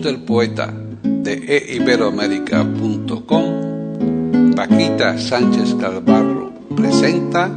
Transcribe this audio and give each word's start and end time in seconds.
Del 0.00 0.20
poeta 0.20 0.72
de 1.02 1.74
eiberoamérica.com, 1.74 4.54
Paquita 4.54 5.18
Sánchez 5.18 5.74
Calvarro 5.74 6.52
presenta 6.74 7.50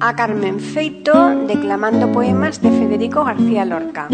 a 0.00 0.14
Carmen 0.14 0.60
Feito 0.60 1.46
declamando 1.46 2.12
poemas 2.12 2.60
de 2.60 2.70
Federico 2.70 3.24
García 3.24 3.64
Lorca. 3.64 4.08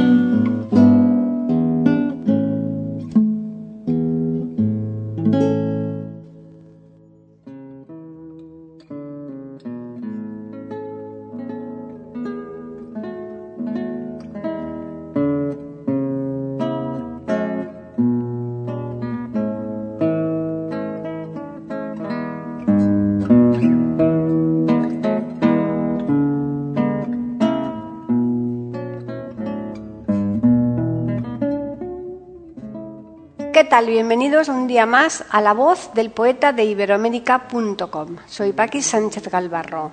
Tal? 33.71 33.87
Bienvenidos 33.87 34.49
un 34.49 34.67
día 34.67 34.85
más 34.85 35.25
a 35.31 35.41
la 35.41 35.53
voz 35.53 35.95
del 35.95 36.11
poeta 36.11 36.53
de 36.53 36.65
iberoamérica.com. 36.65 38.17
Soy 38.27 38.53
Paqui 38.53 38.83
Sánchez 38.83 39.29
Galvarro. 39.29 39.93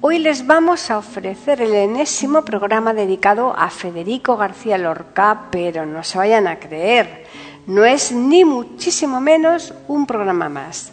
Hoy 0.00 0.20
les 0.20 0.46
vamos 0.46 0.90
a 0.90 0.96
ofrecer 0.96 1.60
el 1.60 1.74
enésimo 1.74 2.46
programa 2.46 2.94
dedicado 2.94 3.54
a 3.54 3.68
Federico 3.68 4.38
García 4.38 4.78
Lorca, 4.78 5.48
pero 5.50 5.84
no 5.84 6.02
se 6.02 6.16
vayan 6.16 6.46
a 6.46 6.58
creer, 6.58 7.26
no 7.66 7.84
es 7.84 8.10
ni 8.10 8.46
muchísimo 8.46 9.20
menos 9.20 9.74
un 9.86 10.06
programa 10.06 10.48
más. 10.48 10.90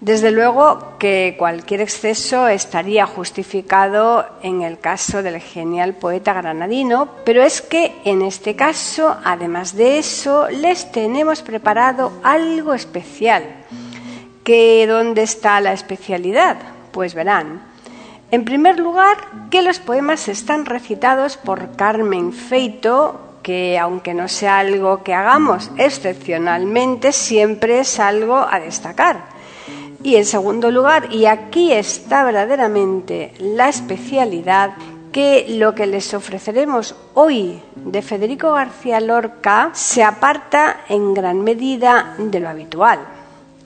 Desde 0.00 0.30
luego 0.30 0.96
que 1.00 1.34
cualquier 1.36 1.80
exceso 1.80 2.46
estaría 2.46 3.04
justificado 3.04 4.26
en 4.42 4.62
el 4.62 4.78
caso 4.78 5.24
del 5.24 5.40
genial 5.40 5.94
poeta 5.94 6.32
granadino, 6.34 7.08
pero 7.24 7.42
es 7.42 7.62
que 7.62 7.96
en 8.04 8.22
este 8.22 8.54
caso, 8.54 9.16
además 9.24 9.74
de 9.74 9.98
eso, 9.98 10.48
les 10.50 10.92
tenemos 10.92 11.42
preparado 11.42 12.12
algo 12.22 12.74
especial. 12.74 13.42
¿Que 14.44 14.86
dónde 14.86 15.22
está 15.22 15.60
la 15.60 15.72
especialidad? 15.72 16.58
Pues 16.92 17.14
verán. 17.14 17.62
En 18.30 18.44
primer 18.44 18.78
lugar, 18.78 19.16
que 19.50 19.62
los 19.62 19.80
poemas 19.80 20.28
están 20.28 20.64
recitados 20.64 21.36
por 21.36 21.74
Carmen 21.74 22.32
Feito, 22.32 23.20
que 23.42 23.76
aunque 23.78 24.14
no 24.14 24.28
sea 24.28 24.60
algo 24.60 25.02
que 25.02 25.14
hagamos 25.14 25.72
excepcionalmente, 25.76 27.10
siempre 27.12 27.80
es 27.80 27.98
algo 27.98 28.36
a 28.48 28.60
destacar. 28.60 29.37
Y 30.08 30.16
en 30.16 30.24
segundo 30.24 30.70
lugar, 30.70 31.12
y 31.12 31.26
aquí 31.26 31.70
está 31.70 32.24
verdaderamente 32.24 33.34
la 33.40 33.68
especialidad, 33.68 34.70
que 35.12 35.44
lo 35.50 35.74
que 35.74 35.86
les 35.86 36.14
ofreceremos 36.14 36.94
hoy 37.12 37.60
de 37.76 38.00
Federico 38.00 38.54
García 38.54 39.00
Lorca 39.00 39.68
se 39.74 40.02
aparta 40.02 40.80
en 40.88 41.12
gran 41.12 41.42
medida 41.44 42.14
de 42.16 42.40
lo 42.40 42.48
habitual. 42.48 43.00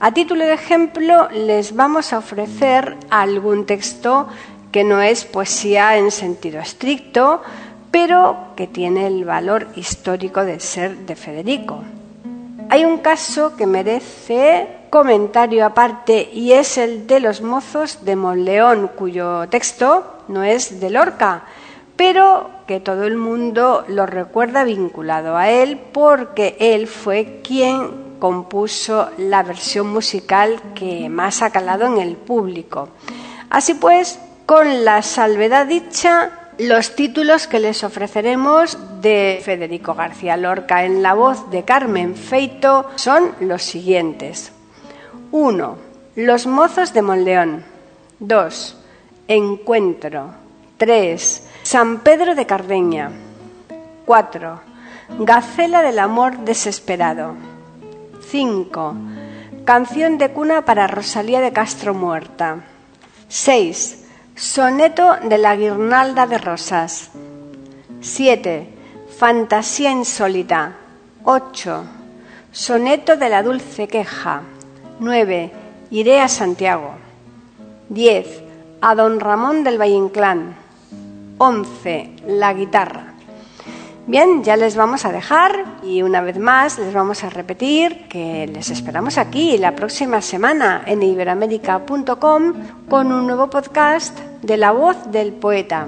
A 0.01 0.11
título 0.11 0.43
de 0.43 0.51
ejemplo, 0.51 1.29
les 1.31 1.77
vamos 1.77 2.11
a 2.11 2.17
ofrecer 2.17 2.97
algún 3.09 3.65
texto 3.65 4.27
que 4.73 4.83
no 4.83 5.01
es 5.01 5.23
poesía 5.23 5.95
en 5.95 6.11
sentido 6.11 6.59
estricto, 6.59 7.41
pero 7.89 8.47
que 8.57 8.67
tiene 8.67 9.07
el 9.07 9.23
valor 9.23 9.69
histórico 9.77 10.43
de 10.43 10.59
ser 10.59 10.97
de 11.05 11.15
Federico. 11.15 11.85
Hay 12.73 12.85
un 12.85 12.97
caso 12.97 13.55
que 13.55 13.67
merece 13.67 14.67
comentario 14.89 15.63
aparte 15.63 16.31
y 16.33 16.53
es 16.53 16.79
el 16.79 17.05
de 17.05 17.19
los 17.19 17.39
mozos 17.43 18.03
de 18.03 18.15
Monleón, 18.15 18.89
cuyo 18.95 19.47
texto 19.47 20.23
no 20.27 20.41
es 20.41 20.79
de 20.79 20.89
Lorca, 20.89 21.43
pero 21.95 22.49
que 22.65 22.79
todo 22.79 23.03
el 23.03 23.15
mundo 23.15 23.85
lo 23.89 24.07
recuerda 24.07 24.63
vinculado 24.63 25.37
a 25.37 25.51
él 25.51 25.79
porque 25.91 26.57
él 26.59 26.87
fue 26.87 27.41
quien 27.43 28.15
compuso 28.17 29.11
la 29.19 29.43
versión 29.43 29.89
musical 29.89 30.59
que 30.73 31.09
más 31.09 31.43
ha 31.43 31.51
calado 31.51 31.85
en 31.85 31.99
el 31.99 32.15
público. 32.15 32.89
Así 33.51 33.75
pues, 33.75 34.19
con 34.47 34.83
la 34.83 35.03
salvedad 35.03 35.67
dicha, 35.67 36.42
los 36.57 36.95
títulos 36.95 37.47
que 37.47 37.59
les 37.59 37.83
ofreceremos 37.83 38.77
de 39.01 39.41
Federico 39.43 39.95
García 39.95 40.37
Lorca 40.37 40.85
en 40.85 41.01
la 41.01 41.13
voz 41.13 41.49
de 41.49 41.63
Carmen 41.63 42.15
Feito 42.15 42.89
son 42.95 43.31
los 43.39 43.63
siguientes. 43.63 44.51
1. 45.31 45.77
Los 46.15 46.45
mozos 46.45 46.93
de 46.93 47.01
Monleón. 47.01 47.63
2. 48.19 48.77
Encuentro. 49.27 50.29
3. 50.77 51.47
San 51.63 52.01
Pedro 52.01 52.35
de 52.35 52.45
Cardeña. 52.45 53.11
4. 54.05 54.61
Gacela 55.19 55.81
del 55.81 55.97
amor 55.97 56.39
desesperado. 56.39 57.35
5. 58.29 58.95
Canción 59.65 60.17
de 60.17 60.29
cuna 60.29 60.65
para 60.65 60.87
Rosalía 60.87 61.41
de 61.41 61.51
Castro 61.51 61.93
Muerta. 61.93 62.63
6. 63.27 64.02
Soneto 64.35 65.15
de 65.21 65.37
la 65.37 65.55
guirnalda 65.55 66.25
de 66.25 66.39
rosas. 66.39 67.11
7. 68.01 68.67
Fantasía 69.15 69.91
insólita. 69.91 70.73
8. 71.23 71.83
Soneto 72.51 73.15
de 73.15 73.29
la 73.29 73.43
dulce 73.43 73.87
queja. 73.87 74.41
9. 74.99 75.51
Iré 75.91 76.19
a 76.19 76.27
Santiago. 76.27 76.95
10. 77.89 78.43
A 78.81 78.95
don 78.95 79.19
Ramón 79.19 79.63
del 79.63 79.79
Valle 79.79 79.93
Inclán. 79.93 80.55
11. 81.37 82.15
La 82.25 82.55
guitarra. 82.55 83.12
Bien, 84.05 84.43
ya 84.43 84.57
les 84.57 84.75
vamos 84.75 85.05
a 85.05 85.13
dejar 85.13 85.63
y 85.81 86.01
una 86.01 86.19
vez 86.19 86.37
más 86.37 86.77
les 86.77 86.93
vamos 86.93 87.23
a 87.23 87.29
repetir 87.29 88.09
que 88.09 88.47
les 88.47 88.69
esperamos 88.69 89.17
aquí 89.17 89.57
la 89.57 89.75
próxima 89.75 90.21
semana 90.21 90.83
en 90.85 91.01
iberamérica.com 91.01 92.53
con 92.89 93.11
un 93.13 93.25
nuevo 93.25 93.49
podcast 93.49 94.19
de 94.41 94.57
la 94.57 94.71
voz 94.71 94.97
del 95.09 95.31
poeta. 95.31 95.87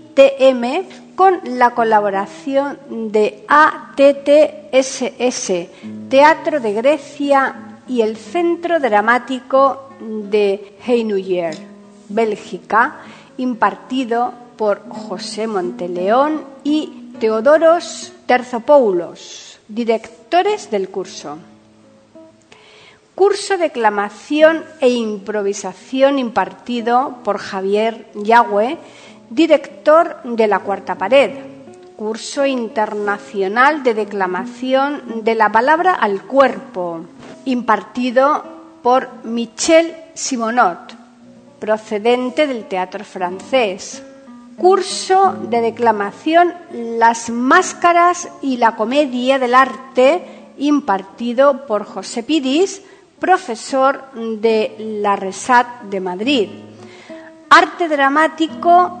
IITM 0.15 1.15
con 1.15 1.39
la 1.45 1.71
colaboración 1.71 2.77
de 3.11 3.45
ATTSS, 3.47 5.13
Teatro 6.09 6.59
de 6.59 6.73
Grecia 6.73 7.55
y 7.87 8.01
el 8.01 8.17
Centro 8.17 8.79
Dramático 8.79 9.89
de 9.99 10.77
Heinuyer, 10.85 11.55
Bélgica, 12.09 12.97
impartido 13.37 14.33
por 14.57 14.87
José 14.89 15.47
Monteleón 15.47 16.43
y 16.63 17.13
Teodoros 17.19 18.13
Terzopoulos, 18.25 19.59
directores 19.67 20.71
del 20.71 20.89
curso. 20.89 21.37
Curso 23.15 23.57
de 23.57 23.65
declamación 23.65 24.63
e 24.79 24.89
improvisación 24.89 26.17
impartido 26.17 27.17
por 27.23 27.37
Javier 27.37 28.07
Yagüe, 28.15 28.77
director 29.31 30.17
de 30.23 30.47
La 30.47 30.59
Cuarta 30.59 30.95
Pared. 30.95 31.31
Curso 31.95 32.45
internacional 32.45 33.83
de 33.83 33.93
declamación 33.93 35.23
de 35.23 35.35
la 35.35 35.51
palabra 35.51 35.93
al 35.93 36.23
cuerpo, 36.23 37.05
impartido 37.45 38.43
por 38.81 39.07
Michel 39.23 39.95
Simonot, 40.13 40.95
procedente 41.59 42.47
del 42.47 42.65
teatro 42.65 43.05
francés. 43.05 44.03
Curso 44.57 45.35
de 45.49 45.61
declamación 45.61 46.53
Las 46.71 47.29
máscaras 47.29 48.27
y 48.41 48.57
la 48.57 48.75
comedia 48.75 49.39
del 49.39 49.55
arte, 49.55 50.23
impartido 50.57 51.65
por 51.65 51.85
José 51.85 52.23
Piris, 52.23 52.81
profesor 53.19 54.03
de 54.13 54.75
la 55.01 55.15
RESAT 55.15 55.83
de 55.83 55.99
Madrid. 55.99 56.49
Arte 57.49 57.87
dramático 57.87 59.00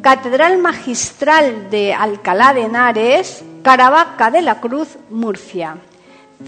Catedral 0.00 0.58
Magistral 0.58 1.70
de 1.70 1.92
Alcalá 1.92 2.54
de 2.54 2.62
Henares, 2.62 3.44
Caravaca 3.62 4.30
de 4.30 4.42
la 4.42 4.60
Cruz, 4.60 4.96
Murcia. 5.10 5.76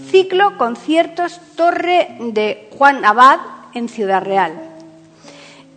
Ciclo 0.09 0.57
Conciertos 0.57 1.41
Torre 1.57 2.15
de 2.19 2.69
Juan 2.77 3.03
Abad 3.03 3.39
en 3.73 3.89
Ciudad 3.89 4.23
Real. 4.23 4.53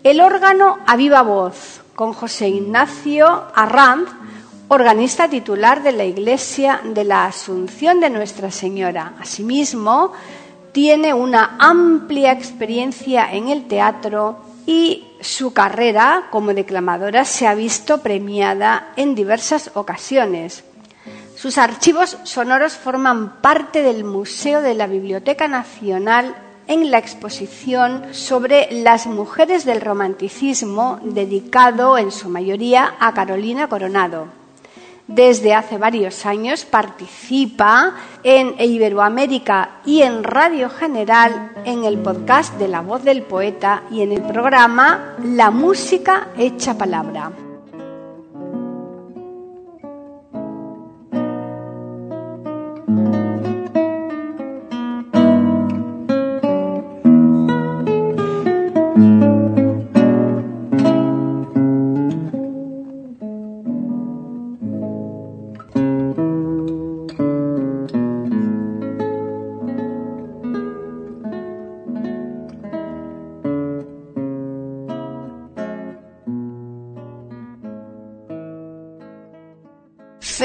El 0.05 0.21
órgano 0.21 0.79
a 0.87 0.95
viva 0.95 1.23
voz 1.23 1.81
con 1.97 2.13
José 2.13 2.49
Ignacio 2.49 3.45
Arranz 3.55 4.09
organista 4.69 5.29
titular 5.29 5.83
de 5.83 5.93
la 5.93 6.05
Iglesia 6.05 6.81
de 6.85 7.05
la 7.05 7.27
Asunción 7.27 7.99
de 7.99 8.11
Nuestra 8.11 8.53
Señora. 8.53 9.15
Asimismo, 9.21 10.13
tiene 10.71 11.13
una 11.13 11.57
amplia 11.59 12.33
experiencia 12.33 13.33
en 13.33 13.49
el 13.49 13.67
teatro 13.67 14.39
y 14.67 15.05
su 15.25 15.53
carrera 15.53 16.29
como 16.31 16.53
declamadora 16.53 17.25
se 17.25 17.47
ha 17.47 17.55
visto 17.55 17.99
premiada 17.99 18.93
en 18.97 19.15
diversas 19.15 19.71
ocasiones. 19.75 20.65
Sus 21.35 21.59
archivos 21.59 22.19
sonoros 22.25 22.75
forman 22.75 23.41
parte 23.41 23.83
del 23.83 24.05
Museo 24.05 24.61
de 24.61 24.75
la 24.75 24.87
Biblioteca 24.87 25.49
Nacional 25.49 26.37
en 26.69 26.91
la 26.91 26.99
exposición 26.99 28.15
sobre 28.15 28.69
las 28.71 29.07
mujeres 29.07 29.65
del 29.65 29.81
romanticismo 29.81 31.01
dedicado 31.03 31.99
en 31.99 32.13
su 32.13 32.29
mayoría 32.29 32.95
a 33.01 33.13
Carolina 33.13 33.69
Coronado 33.69 34.44
desde 35.07 35.55
hace 35.55 35.79
varios 35.79 36.25
años 36.27 36.65
participa 36.65 37.95
en 38.23 38.55
Iberoamérica 38.59 39.81
y 39.85 40.03
en 40.03 40.25
Radio 40.25 40.71
General 40.71 41.53
en 41.65 41.85
el 41.85 41.99
podcast 41.99 42.59
de 42.59 42.69
La 42.69 42.81
Voz 42.81 43.05
del 43.05 43.23
Poeta 43.23 43.83
y 43.91 44.03
en 44.03 44.13
el 44.13 44.23
programa 44.23 45.17
La 45.23 45.51
Música 45.51 46.29
Hecha 46.37 46.79
Palabra. 46.79 47.44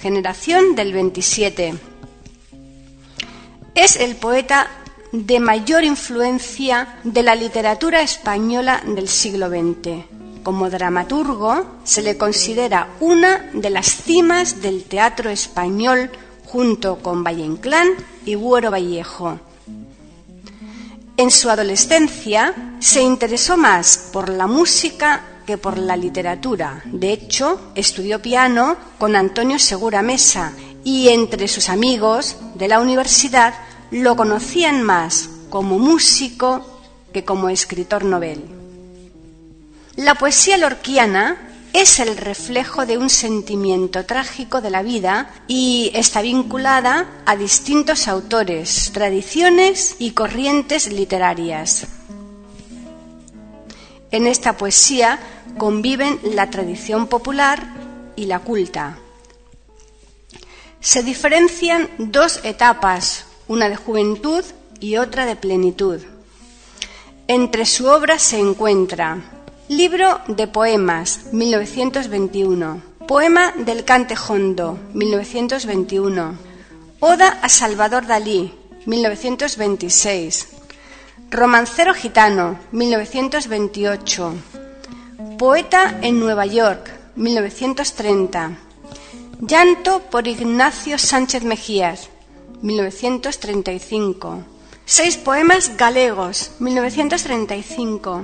generación 0.00 0.74
del 0.74 0.92
27. 0.92 1.74
Es 3.74 3.96
el 3.96 4.16
poeta 4.16 4.68
de 5.12 5.40
mayor 5.40 5.84
influencia 5.84 6.98
de 7.04 7.22
la 7.22 7.34
literatura 7.34 8.02
española 8.02 8.82
del 8.86 9.08
siglo 9.08 9.48
XX. 9.48 10.04
Como 10.42 10.70
dramaturgo 10.70 11.66
se 11.84 12.02
le 12.02 12.16
considera 12.16 12.88
una 13.00 13.50
de 13.52 13.70
las 13.70 13.86
cimas 13.86 14.62
del 14.62 14.84
teatro 14.84 15.30
español 15.30 16.10
junto 16.44 16.98
con 16.98 17.24
Valle 17.24 17.44
Inclán 17.44 17.88
y 18.24 18.34
Buero 18.34 18.70
Vallejo. 18.70 19.38
En 21.16 21.30
su 21.30 21.50
adolescencia 21.50 22.76
se 22.78 23.02
interesó 23.02 23.56
más 23.56 24.10
por 24.12 24.28
la 24.28 24.46
música 24.46 25.22
que 25.48 25.56
por 25.56 25.78
la 25.78 25.96
literatura. 25.96 26.82
De 26.84 27.10
hecho, 27.10 27.72
estudió 27.74 28.20
piano 28.20 28.76
con 28.98 29.16
Antonio 29.16 29.58
Segura 29.58 30.02
Mesa 30.02 30.52
y 30.84 31.08
entre 31.08 31.48
sus 31.48 31.70
amigos 31.70 32.36
de 32.56 32.68
la 32.68 32.80
universidad 32.80 33.54
lo 33.90 34.14
conocían 34.14 34.82
más 34.82 35.30
como 35.48 35.78
músico 35.78 36.82
que 37.14 37.24
como 37.24 37.48
escritor 37.48 38.04
novel. 38.04 38.44
La 39.96 40.16
poesía 40.16 40.58
lorquiana 40.58 41.38
es 41.72 41.98
el 41.98 42.18
reflejo 42.18 42.84
de 42.84 42.98
un 42.98 43.08
sentimiento 43.08 44.04
trágico 44.04 44.60
de 44.60 44.68
la 44.68 44.82
vida 44.82 45.30
y 45.46 45.90
está 45.94 46.20
vinculada 46.20 47.22
a 47.24 47.36
distintos 47.36 48.06
autores, 48.06 48.90
tradiciones 48.92 49.96
y 49.98 50.10
corrientes 50.10 50.92
literarias. 50.92 51.86
En 54.10 54.26
esta 54.26 54.56
poesía 54.56 55.18
conviven 55.58 56.18
la 56.22 56.50
tradición 56.50 57.06
popular 57.06 57.74
y 58.16 58.26
la 58.26 58.38
culta. 58.40 58.98
Se 60.80 61.02
diferencian 61.02 61.88
dos 61.98 62.40
etapas, 62.44 63.26
una 63.48 63.68
de 63.68 63.76
juventud 63.76 64.44
y 64.80 64.96
otra 64.96 65.26
de 65.26 65.36
plenitud. 65.36 66.00
Entre 67.26 67.66
su 67.66 67.86
obra 67.86 68.18
se 68.18 68.38
encuentra 68.38 69.18
Libro 69.68 70.20
de 70.28 70.46
Poemas, 70.46 71.32
1921. 71.32 72.82
Poema 73.06 73.52
del 73.52 73.84
Cante 73.84 74.16
Jondo, 74.16 74.78
1921. 74.94 76.38
Oda 77.00 77.38
a 77.42 77.48
Salvador 77.48 78.06
Dalí, 78.06 78.54
1926. 78.86 80.57
Romancero 81.30 81.92
gitano, 81.92 82.58
1928. 82.72 84.32
Poeta 85.38 85.98
en 86.00 86.20
Nueva 86.20 86.46
York, 86.46 86.90
1930. 87.16 88.52
Llanto 89.40 90.00
por 90.10 90.26
Ignacio 90.26 90.98
Sánchez 90.98 91.44
Mejías, 91.44 92.08
1935. 92.62 94.42
Seis 94.86 95.18
poemas 95.18 95.76
galegos, 95.76 96.52
1935. 96.60 98.22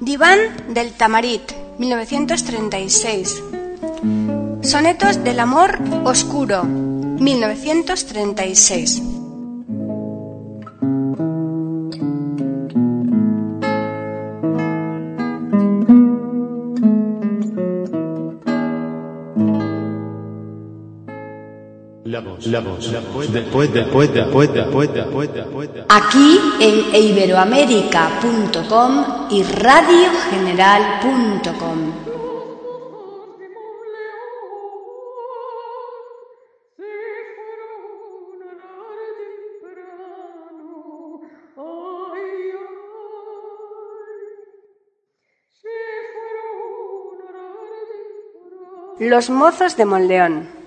Diván 0.00 0.38
del 0.72 0.92
Tamarit, 0.92 1.42
1936. 1.78 3.42
Sonetos 4.62 5.22
del 5.22 5.40
Amor 5.40 5.78
Oscuro, 6.04 6.64
1936. 6.64 9.19
Aquí 25.88 26.40
en 26.60 26.94
iberoamérica.com 26.94 29.04
y 29.30 29.42
radiogeneral.com. 29.44 31.92
Los 48.98 49.30
mozos 49.30 49.78
de 49.78 49.86
Moldeón. 49.86 50.59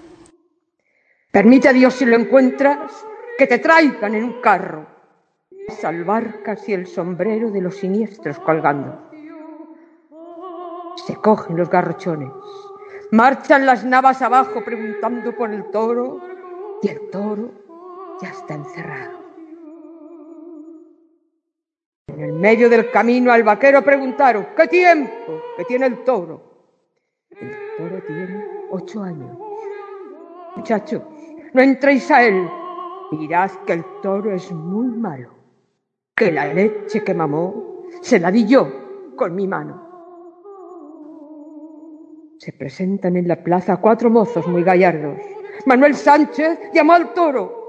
Permite 1.33 1.67
a 1.69 1.73
Dios 1.73 1.95
si 1.95 2.05
lo 2.05 2.15
encuentras 2.15 3.07
que 3.39 3.47
te 3.47 3.57
traigan 3.57 4.13
en 4.13 4.23
un 4.23 4.39
carro. 4.39 4.85
Salvar 5.67 6.43
casi 6.43 6.73
el 6.73 6.85
sombrero 6.85 7.49
de 7.49 7.59
los 7.59 7.77
siniestros 7.77 8.37
colgando. 8.37 9.01
Se 11.07 11.15
cogen 11.15 11.57
los 11.57 11.71
garrochones. 11.71 12.31
Marchan 13.09 13.65
las 13.65 13.83
navas 13.83 14.21
abajo 14.21 14.63
preguntando 14.63 15.35
por 15.35 15.51
el 15.51 15.71
toro 15.71 16.21
y 16.83 16.89
el 16.89 17.09
toro 17.09 17.49
ya 18.21 18.29
está 18.29 18.53
encerrado. 18.53 19.17
En 22.09 22.19
el 22.21 22.33
medio 22.33 22.69
del 22.69 22.91
camino 22.91 23.31
al 23.31 23.41
vaquero 23.41 23.81
preguntaron, 23.81 24.49
¿qué 24.55 24.67
tiempo 24.67 25.41
que 25.57 25.65
tiene 25.65 25.87
el 25.87 26.03
toro? 26.03 26.43
El 27.31 27.57
toro 27.75 28.03
tiene 28.05 28.45
ocho 28.69 29.01
años. 29.01 29.35
Muchachos, 30.55 31.01
no 31.53 31.61
entréis 31.61 32.09
a 32.11 32.23
él. 32.23 32.49
Mirad 33.11 33.51
que 33.65 33.73
el 33.73 33.85
toro 34.01 34.31
es 34.31 34.51
muy 34.51 34.87
malo, 34.87 35.29
que 36.15 36.31
la 36.31 36.51
leche 36.51 37.03
que 37.03 37.13
mamó 37.13 37.85
se 38.01 38.19
la 38.19 38.31
di 38.31 38.45
yo 38.47 38.67
con 39.15 39.35
mi 39.35 39.47
mano. 39.47 39.81
Se 42.39 42.51
presentan 42.53 43.15
en 43.15 43.27
la 43.27 43.41
plaza 43.43 43.77
cuatro 43.77 44.09
mozos 44.09 44.47
muy 44.47 44.63
gallardos. 44.63 45.19
Manuel 45.65 45.95
Sánchez 45.95 46.71
llamó 46.73 46.93
al 46.93 47.13
toro. 47.13 47.61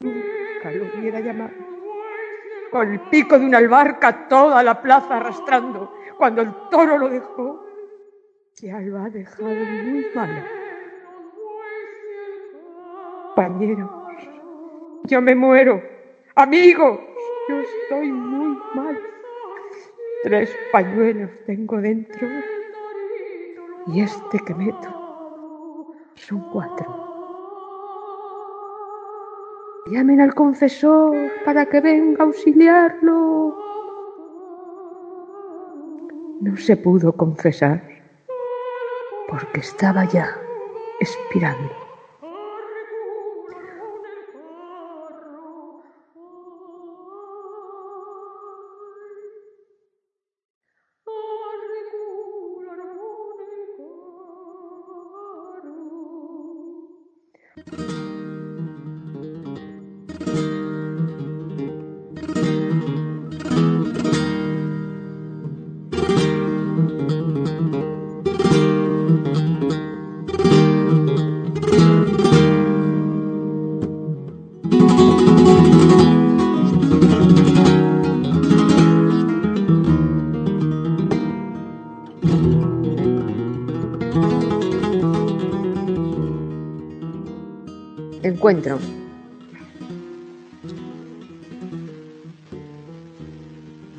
Nunca 0.00 0.72
lo 0.72 0.86
hubiera 0.98 1.20
llamado. 1.20 1.52
Con 2.72 2.92
el 2.92 3.00
pico 3.10 3.38
de 3.38 3.44
una 3.44 3.58
albarca 3.58 4.26
toda 4.28 4.62
la 4.62 4.80
plaza 4.80 5.18
arrastrando. 5.18 5.92
Cuando 6.16 6.42
el 6.42 6.54
toro 6.70 6.96
lo 6.96 7.08
dejó, 7.08 7.64
ya 8.56 8.80
lo 8.80 8.98
ha 8.98 9.10
dejado 9.10 9.48
muy 9.48 10.06
malo 10.14 10.59
compañeros. 13.34 13.90
Yo 15.04 15.20
me 15.20 15.34
muero. 15.34 15.82
Amigos, 16.34 17.00
yo 17.48 17.60
estoy 17.60 18.12
muy 18.12 18.58
mal. 18.74 18.98
Tres 20.22 20.54
pañuelos 20.72 21.30
tengo 21.46 21.78
dentro 21.78 22.28
y 23.86 24.02
este 24.02 24.38
que 24.40 24.54
meto 24.54 24.88
son 26.14 26.40
cuatro. 26.52 26.86
Llamen 29.86 30.20
al 30.20 30.34
confesor 30.34 31.16
para 31.44 31.66
que 31.66 31.80
venga 31.80 32.22
a 32.22 32.26
auxiliarlo. 32.26 33.56
No 36.40 36.56
se 36.56 36.76
pudo 36.76 37.12
confesar 37.12 37.82
porque 39.28 39.60
estaba 39.60 40.04
ya 40.04 40.36
expirando. 41.00 41.89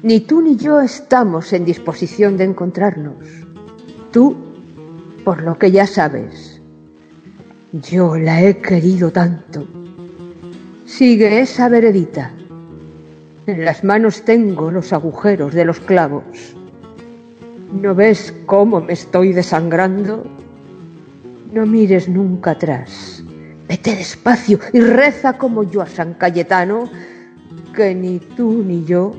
Ni 0.04 0.20
tú 0.22 0.42
ni 0.42 0.58
yo 0.58 0.82
estamos 0.82 1.54
en 1.54 1.64
disposición 1.64 2.36
de 2.36 2.46
encontrarnos. 2.46 3.16
Tú, 4.12 4.36
por 5.24 5.44
lo 5.44 5.58
que 5.58 5.72
ya 5.72 5.88
sabes. 5.88 6.60
Yo 7.72 8.18
la 8.18 8.42
he 8.42 8.58
querido 8.58 9.12
tanto. 9.12 9.66
Sigue 10.86 11.40
esa 11.40 11.70
veredita. 11.70 12.34
En 13.48 13.64
las 13.64 13.84
manos 13.84 14.24
tengo 14.26 14.70
los 14.72 14.92
agujeros 14.92 15.54
de 15.54 15.66
los 15.66 15.80
clavos. 15.80 16.56
¿No 17.72 17.96
ves 17.96 18.34
cómo 18.46 18.82
me 18.82 18.94
estoy 18.94 19.32
desangrando? 19.32 20.24
No 21.54 21.66
mires 21.66 22.10
nunca 22.10 22.52
atrás. 22.52 23.11
Vete 23.72 23.96
despacio 23.96 24.60
y 24.74 24.82
reza 24.82 25.38
como 25.38 25.64
yo 25.64 25.82
a 25.82 25.86
San 25.86 26.16
Cayetano, 26.16 26.92
que 27.74 27.96
ni 27.96 28.20
tú 28.20 28.66
ni 28.66 28.84
yo 28.84 29.14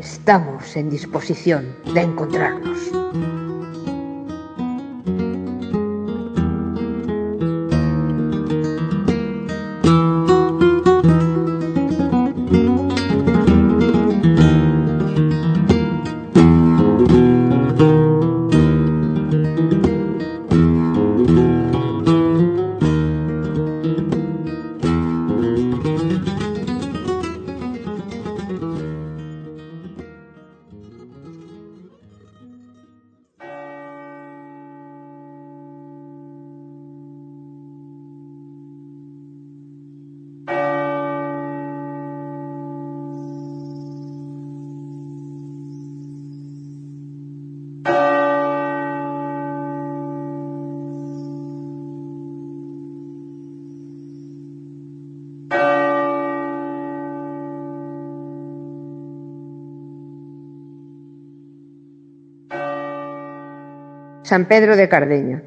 estamos 0.00 0.74
en 0.74 0.90
disposición 0.90 1.76
de 1.94 2.00
encontrarnos. 2.00 2.76
San 64.28 64.44
Pedro 64.44 64.76
de 64.76 64.90
Cardeña. 64.90 65.42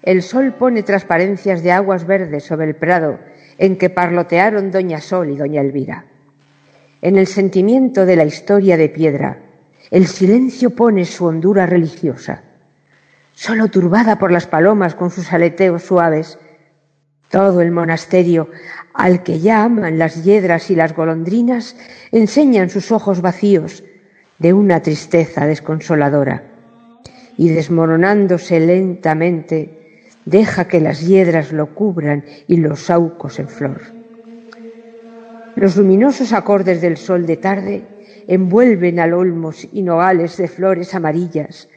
El 0.00 0.22
sol 0.22 0.54
pone 0.54 0.82
transparencias 0.82 1.62
de 1.62 1.72
aguas 1.72 2.06
verdes 2.06 2.44
sobre 2.44 2.64
el 2.64 2.74
prado 2.74 3.18
en 3.58 3.76
que 3.76 3.90
parlotearon 3.90 4.70
Doña 4.70 5.02
Sol 5.02 5.28
y 5.28 5.36
Doña 5.36 5.60
Elvira. 5.60 6.06
En 7.02 7.18
el 7.18 7.26
sentimiento 7.26 8.06
de 8.06 8.16
la 8.16 8.24
historia 8.24 8.78
de 8.78 8.88
piedra, 8.88 9.40
el 9.90 10.06
silencio 10.06 10.70
pone 10.70 11.04
su 11.04 11.26
hondura 11.26 11.66
religiosa. 11.66 12.42
Solo 13.34 13.68
turbada 13.68 14.18
por 14.18 14.32
las 14.32 14.46
palomas 14.46 14.94
con 14.94 15.10
sus 15.10 15.34
aleteos 15.34 15.82
suaves, 15.82 16.38
todo 17.28 17.60
el 17.60 17.72
monasterio, 17.72 18.48
al 18.94 19.22
que 19.22 19.38
ya 19.38 19.64
aman 19.64 19.98
las 19.98 20.24
hiedras 20.24 20.70
y 20.70 20.76
las 20.76 20.96
golondrinas, 20.96 21.76
enseñan 22.10 22.70
sus 22.70 22.90
ojos 22.90 23.20
vacíos 23.20 23.84
de 24.38 24.52
una 24.52 24.80
tristeza 24.80 25.46
desconsoladora. 25.46 26.42
Y 27.38 27.48
desmoronándose 27.48 28.60
lentamente, 28.60 30.04
deja 30.24 30.68
que 30.68 30.80
las 30.80 31.06
hiedras 31.06 31.52
lo 31.52 31.74
cubran 31.74 32.24
y 32.46 32.56
los 32.56 32.80
saucos 32.80 33.38
en 33.38 33.48
flor. 33.48 33.80
Los 35.54 35.76
luminosos 35.76 36.32
acordes 36.32 36.80
del 36.80 36.96
sol 36.96 37.26
de 37.26 37.36
tarde 37.36 37.82
envuelven 38.26 38.98
al 39.00 39.14
olmos 39.14 39.66
y 39.72 39.82
nogales 39.82 40.36
de 40.36 40.48
flores 40.48 40.94
amarillas, 40.94 41.68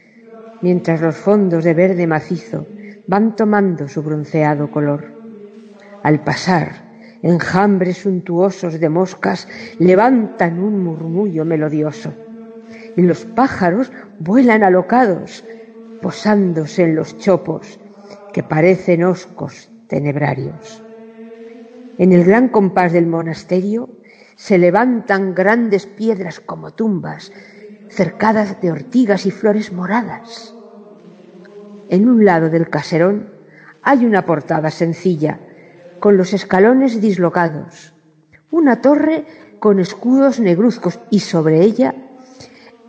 mientras 0.60 1.00
los 1.00 1.16
fondos 1.16 1.64
de 1.64 1.74
verde 1.74 2.06
macizo 2.06 2.66
van 3.06 3.36
tomando 3.36 3.88
su 3.88 4.02
bronceado 4.02 4.70
color. 4.70 5.04
Al 6.02 6.20
pasar, 6.20 6.90
enjambres 7.22 7.98
suntuosos 7.98 8.80
de 8.80 8.88
moscas 8.88 9.48
levantan 9.78 10.58
un 10.60 10.82
murmullo 10.82 11.44
melodioso 11.44 12.12
y 13.00 13.02
los 13.02 13.24
pájaros 13.24 13.90
vuelan 14.18 14.62
alocados, 14.62 15.42
posándose 16.02 16.82
en 16.82 16.96
los 16.96 17.16
chopos 17.16 17.80
que 18.34 18.42
parecen 18.42 19.04
oscos 19.04 19.70
tenebrarios. 19.88 20.82
En 21.96 22.12
el 22.12 22.24
gran 22.24 22.48
compás 22.50 22.92
del 22.92 23.06
monasterio 23.06 23.88
se 24.36 24.58
levantan 24.58 25.34
grandes 25.34 25.86
piedras 25.86 26.40
como 26.40 26.72
tumbas, 26.72 27.32
cercadas 27.88 28.60
de 28.60 28.70
ortigas 28.70 29.24
y 29.24 29.30
flores 29.30 29.72
moradas. 29.72 30.54
En 31.88 32.06
un 32.06 32.26
lado 32.26 32.50
del 32.50 32.68
caserón 32.68 33.30
hay 33.80 34.04
una 34.04 34.26
portada 34.26 34.70
sencilla, 34.70 35.40
con 36.00 36.18
los 36.18 36.34
escalones 36.34 37.00
dislocados, 37.00 37.94
una 38.50 38.82
torre 38.82 39.24
con 39.58 39.78
escudos 39.80 40.38
negruzcos 40.38 40.98
y 41.08 41.20
sobre 41.20 41.62
ella 41.62 41.94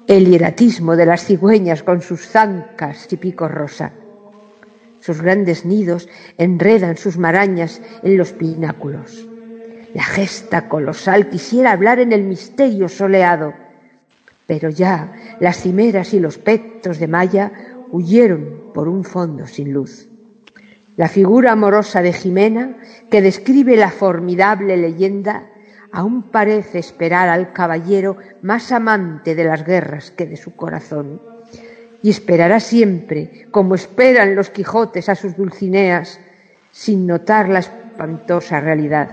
el 0.08 0.26
hieratismo 0.30 0.96
de 0.96 1.06
las 1.06 1.26
cigüeñas 1.26 1.84
con 1.84 2.02
sus 2.02 2.28
zancas 2.28 3.12
y 3.12 3.18
pico 3.18 3.48
rosa. 3.48 3.94
Sus 5.00 5.22
grandes 5.22 5.66
nidos 5.66 6.08
enredan 6.38 6.98
sus 6.98 7.18
marañas 7.18 7.82
en 8.04 8.18
los 8.18 8.34
pináculos. 8.34 9.28
La 9.94 10.04
gesta 10.04 10.70
colosal 10.70 11.30
quisiera 11.30 11.72
hablar 11.72 12.00
en 12.00 12.14
el 12.14 12.24
misterio 12.24 12.88
soleado, 12.88 13.54
pero 14.48 14.70
ya 14.70 15.14
las 15.40 15.62
cimeras 15.62 16.14
y 16.14 16.20
los 16.20 16.38
pectos 16.38 17.00
de 17.00 17.08
Maya 17.08 17.52
huyeron 17.92 18.72
por 18.74 18.88
un 18.88 19.04
fondo 19.04 19.48
sin 19.48 19.74
luz. 19.74 20.08
La 20.98 21.08
figura 21.08 21.54
amorosa 21.54 22.02
de 22.02 22.14
Jimena, 22.14 22.78
que 23.10 23.22
describe 23.22 23.76
la 23.78 23.90
formidable 23.90 24.78
leyenda, 24.78 25.51
aún 25.92 26.24
parece 26.24 26.80
esperar 26.80 27.30
al 27.30 27.54
caballero 27.54 28.18
más 28.42 28.72
amante 28.72 29.36
de 29.36 29.44
las 29.44 29.66
guerras 29.66 30.12
que 30.12 30.26
de 30.26 30.38
su 30.38 30.56
corazón. 30.56 31.22
Y 32.02 32.10
esperará 32.10 32.60
siempre, 32.60 33.48
como 33.52 33.76
esperan 33.76 34.36
los 34.36 34.50
Quijotes 34.50 35.10
a 35.10 35.16
sus 35.16 35.36
Dulcineas, 35.36 36.20
sin 36.72 37.06
notar 37.06 37.50
la 37.50 37.60
espantosa 37.60 38.60
realidad. 38.60 39.10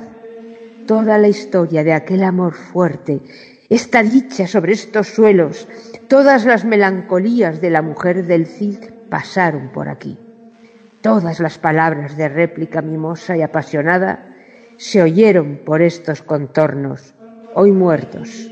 Toda 0.87 1.19
la 1.19 1.29
historia 1.29 1.85
de 1.85 1.93
aquel 1.93 2.23
amor 2.23 2.55
fuerte, 2.55 3.21
esta 3.69 4.03
dicha 4.03 4.47
sobre 4.47 4.73
estos 4.73 5.09
suelos, 5.09 5.69
todas 6.09 6.47
las 6.47 6.65
melancolías 6.65 7.61
de 7.61 7.69
la 7.69 7.83
mujer 7.83 8.25
del 8.25 8.47
Cid 8.47 8.79
pasaron 9.11 9.69
por 9.69 9.89
aquí. 9.89 10.19
Todas 11.03 11.41
las 11.41 11.59
palabras 11.59 12.17
de 12.17 12.29
réplica 12.29 12.81
mimosa 12.81 13.37
y 13.37 13.43
apasionada 13.43 14.28
se 14.79 15.03
oyeron 15.03 15.59
por 15.65 15.83
estos 15.83 16.23
contornos, 16.23 17.13
hoy 17.53 17.73
muertos. 17.73 18.49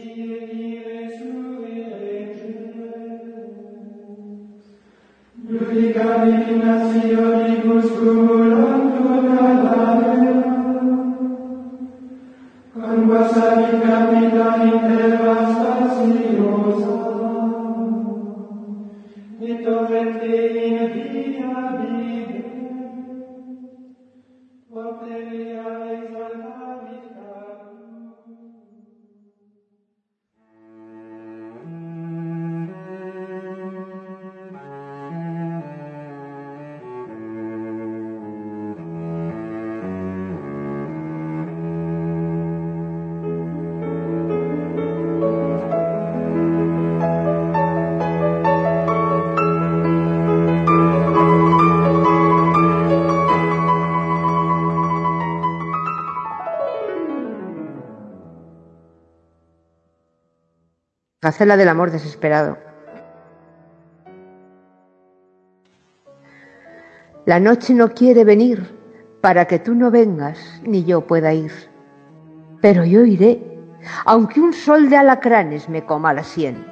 Gacela 61.26 61.56
del 61.56 61.68
amor 61.68 61.90
desesperado. 61.90 62.56
La 67.24 67.40
noche 67.40 67.74
no 67.74 67.88
quiere 67.88 68.22
venir 68.22 68.72
para 69.22 69.46
que 69.46 69.58
tú 69.58 69.74
no 69.74 69.90
vengas 69.90 70.38
ni 70.62 70.84
yo 70.84 71.00
pueda 71.00 71.34
ir. 71.34 71.50
Pero 72.60 72.84
yo 72.84 73.04
iré, 73.04 73.42
aunque 74.04 74.40
un 74.40 74.52
sol 74.52 74.88
de 74.88 74.98
alacranes 74.98 75.68
me 75.68 75.84
coma 75.84 76.14
la 76.14 76.22
sien. 76.22 76.64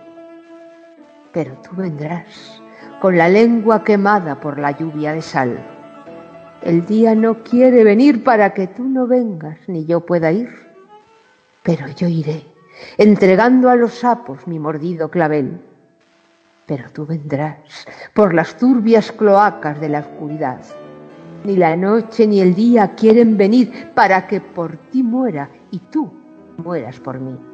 Pero 1.33 1.57
tú 1.63 1.71
vendrás 1.75 2.63
con 3.01 3.19
la 3.19 3.29
lengua 3.29 3.83
quemada 3.83 4.39
por 4.39 4.61
la 4.61 4.71
lluvia 4.71 5.15
de 5.15 5.23
sal. 5.23 5.59
El 6.63 6.87
día 6.87 7.17
no 7.17 7.43
quiere 7.43 7.83
venir 7.83 8.23
para 8.23 8.55
que 8.55 8.69
tú 8.69 8.85
no 8.85 9.09
vengas 9.09 9.59
ni 9.67 9.85
yo 9.85 10.07
pueda 10.07 10.31
ir. 10.31 10.49
Pero 11.65 11.89
yo 11.89 12.07
iré 12.07 12.54
entregando 12.99 13.71
a 13.71 13.77
los 13.77 13.95
sapos 13.95 14.47
mi 14.47 14.59
mordido 14.59 15.11
clavel. 15.11 15.61
Pero 16.67 16.91
tú 16.91 17.07
vendrás 17.07 17.87
por 18.15 18.35
las 18.35 18.57
turbias 18.57 19.13
cloacas 19.13 19.81
de 19.81 19.89
la 19.89 20.01
oscuridad. 20.01 20.61
Ni 21.45 21.57
la 21.57 21.77
noche 21.77 22.27
ni 22.27 22.41
el 22.41 22.55
día 22.55 22.95
quieren 22.95 23.37
venir 23.37 23.91
para 23.95 24.27
que 24.27 24.41
por 24.41 24.77
ti 24.91 25.03
muera 25.03 25.51
y 25.71 25.79
tú 25.79 26.11
mueras 26.57 26.99
por 27.01 27.21
mí. 27.21 27.54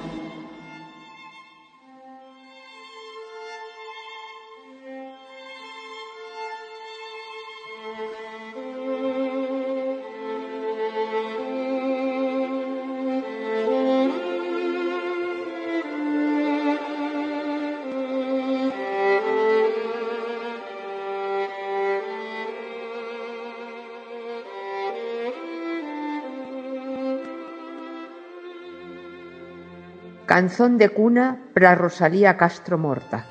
Canción 30.31 30.77
de 30.77 30.87
cuna 30.87 31.37
para 31.53 31.75
Rosalía 31.75 32.37
Castro 32.37 32.77
morta. 32.77 33.25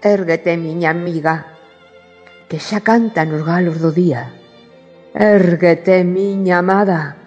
Érguete, 0.00 0.56
miña 0.56 0.90
amiga, 0.94 1.34
que 2.48 2.62
xa 2.62 2.78
cantan 2.86 3.34
os 3.34 3.42
galos 3.42 3.82
do 3.82 3.90
día. 3.90 4.30
Érguete, 5.18 6.06
miña 6.06 6.62
amada, 6.62 7.18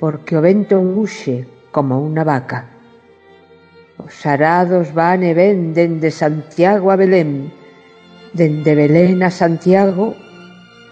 porque 0.00 0.32
o 0.38 0.40
vento 0.40 0.80
unguxe 0.80 1.44
como 1.68 2.00
unha 2.00 2.24
vaca. 2.24 2.72
Os 4.00 4.16
arados 4.24 4.96
van 4.96 5.20
e 5.20 5.36
ven 5.36 5.76
dende 5.76 6.08
Santiago 6.08 6.88
a 6.88 6.96
Belén, 6.96 7.52
dende 8.32 8.72
Belén 8.72 9.20
a 9.20 9.28
Santiago, 9.28 10.16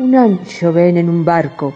un 0.05 0.13
anxo 0.21 0.69
ven 0.77 1.01
en 1.01 1.09
un 1.09 1.25
barco, 1.25 1.73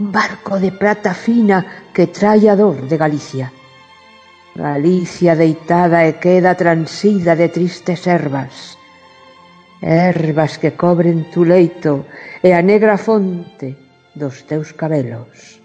un 0.00 0.10
barco 0.10 0.58
de 0.58 0.72
prata 0.72 1.12
fina 1.12 1.66
que 1.92 2.06
trae 2.06 2.48
a 2.48 2.56
dor 2.56 2.88
de 2.88 2.96
Galicia. 2.96 3.52
Galicia 4.56 5.36
deitada 5.36 6.08
e 6.08 6.16
queda 6.16 6.56
transida 6.56 7.36
de 7.36 7.52
tristes 7.52 8.08
ervas. 8.08 8.80
Ervas 9.84 10.56
que 10.56 10.72
cobren 10.72 11.28
tu 11.28 11.44
leito 11.44 12.08
e 12.40 12.56
a 12.56 12.64
negra 12.64 12.96
fonte 12.96 13.76
dos 14.16 14.48
teus 14.48 14.72
cabelos. 14.72 15.60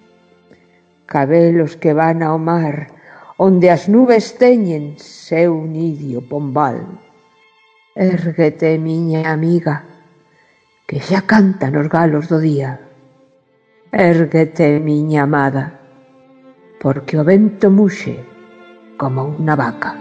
Cabelos 1.08 1.80
que 1.80 1.96
van 1.96 2.20
ao 2.20 2.36
mar, 2.36 2.92
onde 3.40 3.72
as 3.72 3.88
nubes 3.88 4.36
teñen 4.36 5.00
seu 5.00 5.64
nidio 5.64 6.20
pombal. 6.28 6.84
Érguete, 7.96 8.76
miña 8.84 9.32
amiga, 9.32 9.88
que 10.84 11.00
xa 11.00 11.24
cantan 11.24 11.80
os 11.80 11.88
galos 11.88 12.28
do 12.28 12.44
día. 12.44 12.85
Érguete, 13.98 14.82
miña 14.82 15.24
amada, 15.24 15.80
porque 16.82 17.18
o 17.18 17.24
vento 17.24 17.72
muxe 17.72 18.20
como 19.00 19.24
unha 19.40 19.56
vaca. 19.56 19.96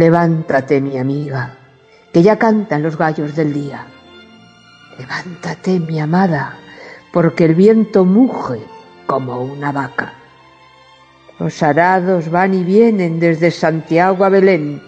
Levántate, 0.00 0.80
mi 0.80 0.96
amiga, 0.96 1.58
que 2.10 2.22
ya 2.22 2.38
cantan 2.38 2.82
los 2.82 2.96
gallos 2.96 3.36
del 3.36 3.52
día. 3.52 3.84
Levántate, 4.98 5.78
mi 5.78 6.00
amada, 6.00 6.56
porque 7.12 7.44
el 7.44 7.54
viento 7.54 8.06
muge 8.06 8.60
como 9.04 9.42
una 9.42 9.72
vaca. 9.72 10.14
Los 11.38 11.62
arados 11.62 12.30
van 12.30 12.54
y 12.54 12.64
vienen 12.64 13.20
desde 13.20 13.50
Santiago 13.50 14.24
a 14.24 14.30
Belén. 14.30 14.80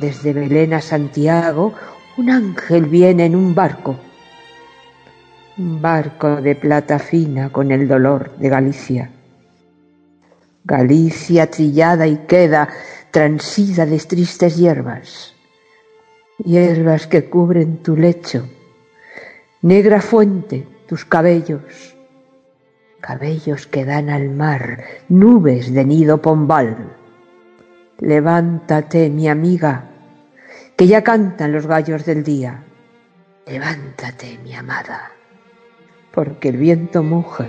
Desde 0.00 0.32
Belén 0.32 0.74
a 0.74 0.80
Santiago, 0.80 1.72
un 2.16 2.28
ángel 2.28 2.86
viene 2.86 3.26
en 3.26 3.36
un 3.36 3.54
barco. 3.54 3.94
Un 5.56 5.80
barco 5.80 6.42
de 6.42 6.56
plata 6.56 6.98
fina 6.98 7.50
con 7.50 7.70
el 7.70 7.86
dolor 7.86 8.32
de 8.38 8.48
Galicia. 8.48 9.08
Galicia 10.64 11.48
trillada 11.48 12.08
y 12.08 12.16
queda 12.26 12.68
transida 13.12 13.84
de 13.84 13.98
tristes 13.98 14.56
hierbas, 14.56 15.34
hierbas 16.38 17.06
que 17.06 17.28
cubren 17.28 17.82
tu 17.82 17.94
lecho, 17.94 18.48
negra 19.60 20.00
fuente 20.00 20.66
tus 20.88 21.04
cabellos, 21.04 21.94
cabellos 23.00 23.66
que 23.66 23.84
dan 23.84 24.08
al 24.08 24.30
mar, 24.30 24.84
nubes 25.10 25.74
de 25.74 25.84
nido 25.84 26.22
pombal. 26.22 26.96
Levántate, 27.98 29.10
mi 29.10 29.28
amiga, 29.28 29.84
que 30.74 30.86
ya 30.86 31.04
cantan 31.04 31.52
los 31.52 31.66
gallos 31.66 32.06
del 32.06 32.24
día. 32.24 32.64
Levántate, 33.46 34.38
mi 34.42 34.54
amada, 34.54 35.12
porque 36.12 36.48
el 36.48 36.56
viento 36.56 37.02
muge 37.02 37.46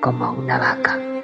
como 0.00 0.32
una 0.32 0.58
vaca. 0.58 1.15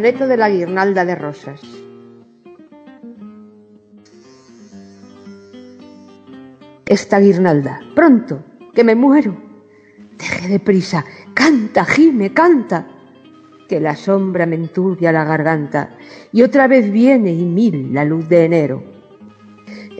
Soneto 0.00 0.26
de 0.26 0.38
la 0.38 0.48
guirnalda 0.48 1.04
de 1.04 1.14
rosas. 1.14 1.60
Esta 6.86 7.20
guirnalda, 7.20 7.80
pronto, 7.94 8.42
que 8.72 8.82
me 8.82 8.94
muero. 8.94 9.36
Deje 10.16 10.48
de 10.48 10.58
prisa, 10.58 11.04
canta, 11.34 11.84
gime, 11.84 12.32
canta, 12.32 12.88
que 13.68 13.78
la 13.78 13.94
sombra 13.94 14.46
me 14.46 14.56
enturbia 14.56 15.12
la 15.12 15.24
garganta 15.24 15.90
y 16.32 16.40
otra 16.40 16.66
vez 16.66 16.90
viene 16.90 17.34
y 17.34 17.44
mil 17.44 17.92
la 17.92 18.06
luz 18.06 18.26
de 18.26 18.46
enero. 18.46 18.82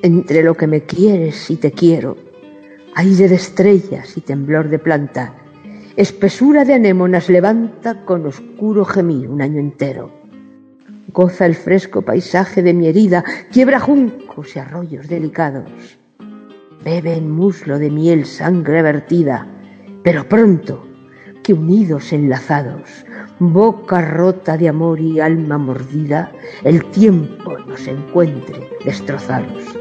Entre 0.00 0.42
lo 0.42 0.54
que 0.54 0.66
me 0.66 0.84
quieres 0.84 1.50
y 1.50 1.56
te 1.56 1.72
quiero, 1.72 2.16
aire 2.94 3.28
de 3.28 3.34
estrellas 3.34 4.16
y 4.16 4.22
temblor 4.22 4.70
de 4.70 4.78
planta, 4.78 5.34
Espesura 5.96 6.64
de 6.64 6.74
anémonas 6.74 7.28
levanta 7.28 8.04
con 8.04 8.24
oscuro 8.24 8.84
gemir 8.84 9.28
un 9.28 9.42
año 9.42 9.58
entero. 9.58 10.12
Goza 11.12 11.46
el 11.46 11.56
fresco 11.56 12.02
paisaje 12.02 12.62
de 12.62 12.72
mi 12.72 12.86
herida, 12.86 13.24
quiebra 13.50 13.80
juncos 13.80 14.54
y 14.54 14.60
arroyos 14.60 15.08
delicados. 15.08 15.98
Bebe 16.84 17.14
en 17.14 17.30
muslo 17.30 17.78
de 17.80 17.90
miel 17.90 18.24
sangre 18.24 18.82
vertida, 18.82 19.48
pero 20.04 20.28
pronto 20.28 20.86
que 21.42 21.54
unidos 21.54 22.12
enlazados, 22.12 23.04
boca 23.40 24.00
rota 24.00 24.56
de 24.56 24.68
amor 24.68 25.00
y 25.00 25.18
alma 25.18 25.58
mordida, 25.58 26.30
el 26.62 26.84
tiempo 26.90 27.58
nos 27.66 27.86
encuentre 27.88 28.68
destrozados. 28.84 29.79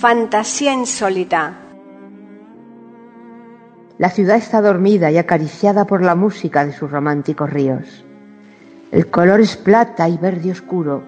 Fantasía 0.00 0.72
insólita. 0.72 1.58
La 3.98 4.08
ciudad 4.08 4.38
está 4.38 4.62
dormida 4.62 5.10
y 5.10 5.18
acariciada 5.18 5.84
por 5.84 6.02
la 6.02 6.14
música 6.14 6.64
de 6.64 6.72
sus 6.72 6.90
románticos 6.90 7.50
ríos. 7.50 8.02
El 8.92 9.08
color 9.08 9.42
es 9.42 9.58
plata 9.58 10.08
y 10.08 10.16
verde 10.16 10.52
oscuro, 10.52 11.02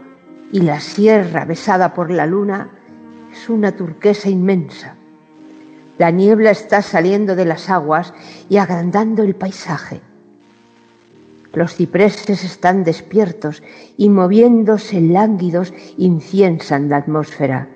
y 0.53 0.61
la 0.61 0.79
sierra 0.79 1.47
besada 1.47 1.95
por 1.95 2.11
la 2.11 2.27
luna 2.27 2.69
es 3.33 3.49
una 3.49 3.73
turquesa 3.73 4.29
inmensa. 4.29 4.95
La 5.97 6.11
niebla 6.11 6.51
está 6.51 6.83
saliendo 6.83 7.35
de 7.35 7.47
las 7.47 7.71
aguas 7.71 8.13
y 8.51 8.59
agrandando 8.59 9.23
el 9.23 9.35
paisaje. 9.35 10.03
Los 11.55 11.77
cipreses 11.77 12.45
están 12.45 12.85
despiertos 12.85 13.63
y 13.97 14.11
moviéndose 14.11 15.01
lánguidos 15.01 15.73
inciensan 15.97 16.91
la 16.91 16.99
atmósfera. 16.99 17.71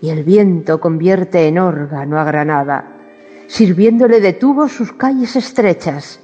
Y 0.00 0.10
el 0.10 0.24
viento 0.24 0.80
convierte 0.80 1.48
en 1.48 1.58
órgano 1.58 2.18
a 2.18 2.24
Granada, 2.24 2.94
sirviéndole 3.46 4.20
de 4.20 4.32
tubo 4.32 4.68
sus 4.68 4.92
calles 4.92 5.36
estrechas. 5.36 6.20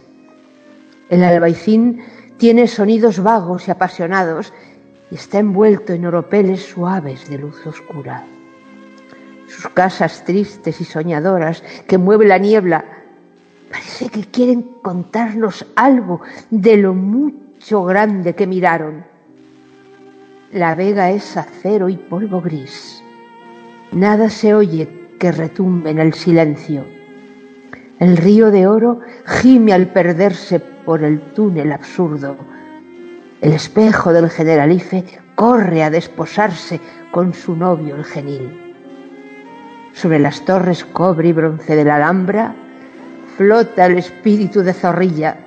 El 1.08 1.24
albaicín 1.24 2.02
tiene 2.36 2.66
sonidos 2.66 3.22
vagos 3.22 3.68
y 3.68 3.70
apasionados 3.70 4.52
y 5.10 5.16
está 5.16 5.38
envuelto 5.38 5.92
en 5.92 6.06
oropeles 6.06 6.62
suaves 6.62 7.28
de 7.28 7.38
luz 7.38 7.66
oscura. 7.66 8.24
Sus 9.48 9.68
casas 9.68 10.24
tristes 10.24 10.80
y 10.80 10.84
soñadoras 10.84 11.62
que 11.86 11.98
mueve 11.98 12.26
la 12.26 12.38
niebla 12.38 12.84
parece 13.70 14.08
que 14.08 14.24
quieren 14.24 14.62
contarnos 14.82 15.66
algo 15.76 16.20
de 16.50 16.76
lo 16.76 16.94
mucho 16.94 17.84
grande 17.84 18.34
que 18.34 18.46
miraron. 18.46 19.04
La 20.52 20.74
vega 20.74 21.10
es 21.10 21.36
acero 21.36 21.88
y 21.88 21.96
polvo 21.96 22.40
gris. 22.40 23.02
Nada 23.92 24.30
se 24.30 24.54
oye 24.54 24.88
que 25.18 25.32
retumbe 25.32 25.90
en 25.90 25.98
el 25.98 26.14
silencio. 26.14 26.84
El 27.98 28.16
río 28.16 28.50
de 28.50 28.66
oro 28.66 29.00
gime 29.26 29.72
al 29.72 29.88
perderse 29.88 30.60
por 30.60 31.04
el 31.04 31.20
túnel 31.20 31.72
absurdo 31.72 32.36
el 33.40 33.54
espejo 33.54 34.12
del 34.12 34.28
generalife 34.28 35.02
corre 35.34 35.82
a 35.82 35.88
desposarse 35.88 36.78
con 37.10 37.32
su 37.32 37.56
novio 37.56 37.96
el 37.96 38.04
genil. 38.04 38.74
Sobre 39.94 40.18
las 40.18 40.44
torres 40.44 40.84
cobre 40.84 41.28
y 41.28 41.32
bronce 41.32 41.74
de 41.74 41.84
la 41.84 41.96
Alhambra 41.96 42.54
flota 43.38 43.86
el 43.86 43.96
espíritu 43.96 44.60
de 44.60 44.74
zorrilla. 44.74 45.38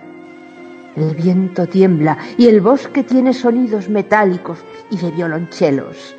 El 0.96 1.14
viento 1.14 1.68
tiembla 1.68 2.18
y 2.36 2.48
el 2.48 2.62
bosque 2.62 3.04
tiene 3.04 3.32
sonidos 3.32 3.90
metálicos 3.90 4.58
y 4.90 4.98
de 4.98 5.12
violonchelos. 5.12 6.16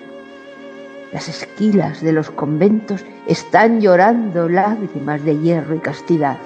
Las 1.15 1.29
esquilas 1.29 2.03
de 2.03 2.11
los 2.11 2.29
conventos 2.33 3.05
están 3.29 3.81
llorando 3.81 4.49
lágrimas 4.49 5.25
de 5.25 5.39
hierro 5.39 5.77
y 5.77 5.79
castidad. 5.79 6.39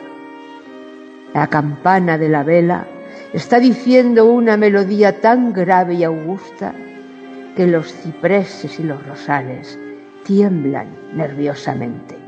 La 1.32 1.46
campana 1.46 2.18
de 2.18 2.28
la 2.28 2.42
vela 2.42 2.86
está 3.32 3.60
diciendo 3.60 4.26
una 4.26 4.58
melodía 4.58 5.22
tan 5.22 5.54
grave 5.54 5.94
y 5.94 6.04
augusta 6.04 6.74
que 7.56 7.66
los 7.66 7.90
cipreses 7.90 8.78
y 8.78 8.82
los 8.82 9.04
rosales 9.06 9.78
tiemblan 10.24 10.88
nerviosamente. 11.14 12.27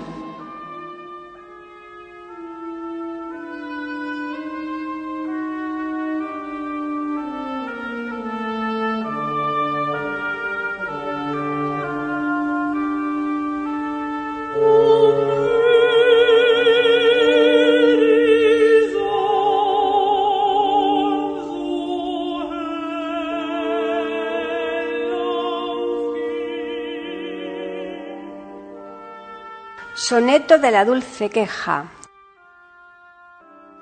Soneto 30.11 30.59
de 30.59 30.71
la 30.71 30.83
dulce 30.83 31.29
queja. 31.29 31.89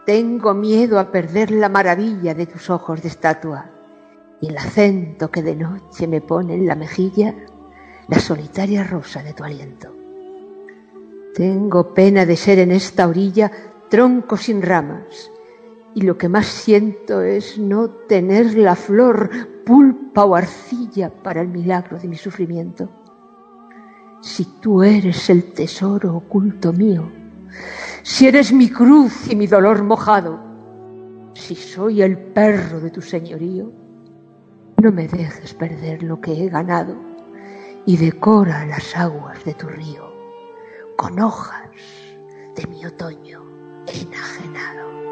Tengo 0.06 0.54
miedo 0.54 1.00
a 1.00 1.12
perder 1.12 1.50
la 1.50 1.70
maravilla 1.70 2.36
de 2.36 2.46
tus 2.46 2.70
ojos 2.70 3.02
de 3.02 3.08
estatua 3.08 3.72
y 4.40 4.50
el 4.50 4.58
acento 4.60 5.32
que 5.32 5.42
de 5.42 5.56
noche 5.56 6.06
me 6.06 6.22
pone 6.22 6.54
en 6.54 6.68
la 6.68 6.76
mejilla 6.76 7.34
la 8.08 8.20
solitaria 8.20 8.84
rosa 8.84 9.24
de 9.24 9.34
tu 9.34 9.44
aliento. 9.44 9.92
Tengo 11.34 11.96
pena 11.96 12.28
de 12.28 12.36
ser 12.36 12.60
en 12.60 12.74
esta 12.74 13.08
orilla 13.08 13.52
tronco 13.90 14.38
sin 14.38 14.62
ramas 14.62 15.32
y 15.96 16.04
lo 16.04 16.16
que 16.16 16.30
más 16.30 16.46
siento 16.46 17.24
es 17.24 17.58
no 17.58 17.90
tener 17.90 18.56
la 18.56 18.76
flor, 18.76 19.32
pulpa 19.66 20.26
o 20.26 20.36
arcilla 20.36 21.10
para 21.10 21.42
el 21.42 21.48
milagro 21.48 21.98
de 21.98 22.08
mi 22.08 22.18
sufrimiento 22.18 22.99
si 24.22 24.46
tú 24.62 24.84
eres 24.84 25.30
el 25.30 25.54
tesoro 25.54 26.16
oculto 26.16 26.74
mío, 26.74 27.10
si 28.04 28.28
eres 28.28 28.52
mi 28.52 28.70
cruz 28.70 29.28
y 29.30 29.36
mi 29.36 29.48
dolor 29.48 29.84
mojado, 29.84 30.40
si 31.34 31.56
soy 31.56 32.02
el 32.02 32.18
perro 32.18 32.80
de 32.80 32.92
tu 32.92 33.02
señorío, 33.02 33.72
no 34.82 34.92
me 34.92 35.08
dejes 35.08 35.54
perder 35.54 36.04
lo 36.04 36.20
que 36.22 36.34
he 36.34 36.50
ganado 36.50 36.96
y 37.86 37.98
decora 37.98 38.66
las 38.66 38.96
aguas 38.96 39.44
de 39.46 39.54
tu 39.54 39.68
río 39.68 40.14
con 40.96 41.20
hojas 41.20 41.70
de 42.56 42.68
mi 42.68 42.86
otoño 42.86 43.44
enajenado. 43.88 45.09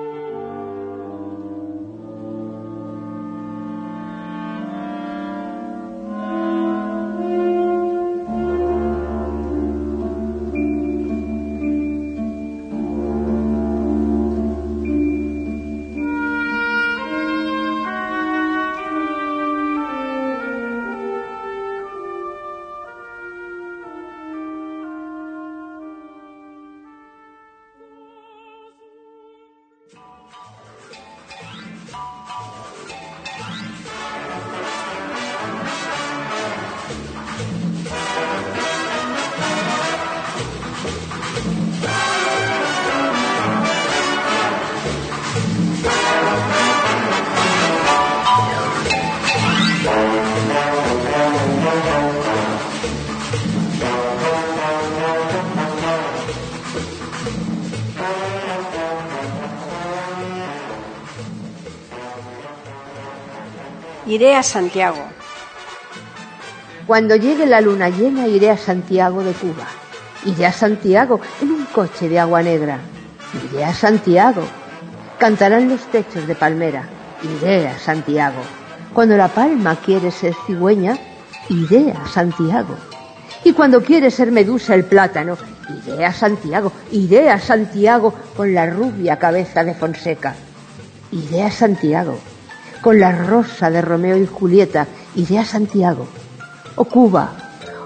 Iré 64.08 64.38
a 64.38 64.42
Santiago. 64.42 65.04
Cuando 66.86 67.18
llegue 67.18 67.46
la 67.46 67.60
luna 67.60 67.90
llena 67.90 68.26
iré 68.26 68.50
a 68.50 68.56
Santiago 68.56 69.22
de 69.22 69.34
Cuba. 69.34 69.68
Iré 70.24 70.46
a 70.46 70.54
Santiago 70.54 71.20
en 71.42 71.52
un 71.52 71.66
coche 71.66 72.08
de 72.08 72.18
agua 72.18 72.42
negra. 72.42 72.80
Iré 73.52 73.66
a 73.66 73.74
Santiago. 73.74 74.44
Cantarán 75.20 75.68
los 75.68 75.82
techos 75.92 76.26
de 76.26 76.36
palmera. 76.36 76.88
Iré 77.22 77.68
a 77.68 77.78
Santiago. 77.78 78.40
Cuando 78.94 79.18
la 79.18 79.28
palma 79.28 79.76
quiere 79.76 80.10
ser 80.12 80.34
cigüeña, 80.46 80.98
iré 81.50 81.92
a 81.92 82.08
Santiago. 82.08 82.78
Y 83.44 83.52
cuando 83.52 83.84
quiere 83.84 84.10
ser 84.10 84.32
medusa 84.32 84.74
el 84.74 84.86
plátano, 84.86 85.36
iré 85.86 86.06
a 86.06 86.14
Santiago, 86.14 86.72
iré 86.94 87.30
a 87.30 87.40
Santiago 87.40 88.14
con 88.38 88.54
la 88.54 88.68
rubia 88.68 89.20
cabeza 89.20 89.66
de 89.66 89.74
Fonseca. 89.74 90.34
Iré 91.12 91.44
a 91.44 91.52
Santiago 91.52 92.18
con 92.82 93.00
la 93.00 93.12
rosa 93.12 93.70
de 93.70 93.82
Romeo 93.82 94.18
y 94.18 94.26
Julieta, 94.26 94.88
iré 95.16 95.40
a 95.40 95.46
Santiago. 95.46 96.08
O 96.76 96.86
Cuba, 96.86 97.34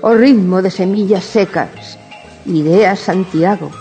o 0.01 0.13
ritmo 0.13 0.61
de 0.61 0.71
semillas 0.71 1.23
secas, 1.23 1.97
iré 2.45 2.87
a 2.87 2.95
Santiago. 2.95 3.71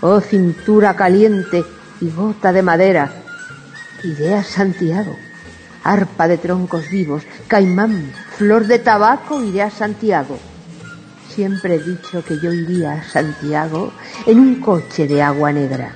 Oh 0.00 0.20
cintura 0.20 0.94
caliente 0.96 1.64
y 2.00 2.10
gota 2.10 2.52
de 2.52 2.62
madera, 2.62 3.12
iré 4.04 4.34
a 4.34 4.44
Santiago. 4.44 5.14
Arpa 5.82 6.28
de 6.28 6.38
troncos 6.38 6.88
vivos, 6.90 7.22
caimán, 7.48 8.12
flor 8.36 8.66
de 8.66 8.78
tabaco, 8.78 9.42
iré 9.42 9.62
a 9.62 9.70
Santiago. 9.70 10.38
Siempre 11.34 11.76
he 11.76 11.78
dicho 11.78 12.24
que 12.24 12.38
yo 12.38 12.52
iría 12.52 12.92
a 12.92 13.02
Santiago 13.04 13.92
en 14.26 14.40
un 14.40 14.60
coche 14.60 15.06
de 15.06 15.22
agua 15.22 15.52
negra. 15.52 15.94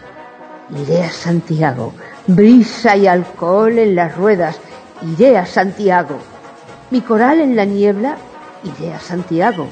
Iré 0.71 1.05
a 1.05 1.11
Santiago, 1.11 1.93
brisa 2.27 2.97
y 2.97 3.07
alcohol 3.07 3.79
en 3.79 3.95
las 3.95 4.17
ruedas, 4.17 4.59
iré 5.03 5.37
a 5.39 5.47
Santiago. 5.47 6.19
Mi 6.91 7.01
coral 7.01 7.41
en 7.41 7.57
la 7.57 7.65
niebla, 7.65 8.17
iré 8.65 8.95
a 8.95 9.01
Santiago. 9.01 9.69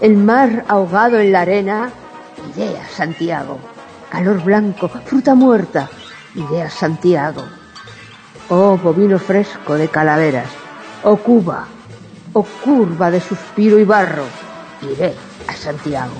El 0.00 0.16
mar 0.16 0.64
ahogado 0.68 1.18
en 1.18 1.32
la 1.32 1.40
arena, 1.40 1.90
iré 2.54 2.78
a 2.78 2.88
Santiago. 2.88 3.58
Calor 4.10 4.42
blanco, 4.42 4.88
fruta 4.88 5.34
muerta, 5.34 5.88
iré 6.34 6.62
a 6.62 6.70
Santiago. 6.70 7.42
Oh 8.48 8.78
bovino 8.78 9.18
fresco 9.18 9.74
de 9.74 9.88
calaveras, 9.88 10.48
oh 11.02 11.16
Cuba, 11.16 11.66
oh 12.32 12.46
curva 12.64 13.10
de 13.10 13.20
suspiro 13.20 13.78
y 13.78 13.84
barro, 13.84 14.24
iré 14.82 15.14
a 15.46 15.52
Santiago. 15.54 16.14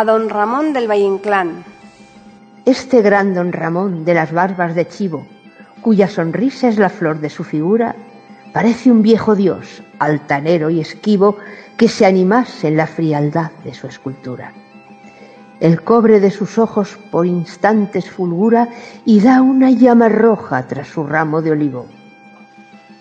A 0.00 0.04
don 0.06 0.30
Ramón 0.30 0.72
del 0.72 0.90
Valle 0.90 1.04
Inclán. 1.04 1.62
Este 2.64 3.02
gran 3.02 3.34
don 3.34 3.52
Ramón 3.52 4.06
de 4.06 4.14
las 4.14 4.32
barbas 4.32 4.74
de 4.74 4.88
chivo, 4.88 5.26
cuya 5.82 6.08
sonrisa 6.08 6.68
es 6.68 6.78
la 6.78 6.88
flor 6.88 7.20
de 7.20 7.28
su 7.28 7.44
figura, 7.44 7.94
parece 8.54 8.90
un 8.90 9.02
viejo 9.02 9.36
dios, 9.36 9.82
altanero 9.98 10.70
y 10.70 10.80
esquivo, 10.80 11.36
que 11.76 11.86
se 11.86 12.06
animase 12.06 12.68
en 12.68 12.78
la 12.78 12.86
frialdad 12.86 13.50
de 13.62 13.74
su 13.74 13.88
escultura. 13.88 14.54
El 15.60 15.82
cobre 15.82 16.18
de 16.18 16.30
sus 16.30 16.56
ojos 16.56 16.98
por 17.10 17.26
instantes 17.26 18.08
fulgura 18.08 18.70
y 19.04 19.20
da 19.20 19.42
una 19.42 19.70
llama 19.70 20.08
roja 20.08 20.66
tras 20.66 20.88
su 20.88 21.04
ramo 21.04 21.42
de 21.42 21.50
olivo. 21.50 21.84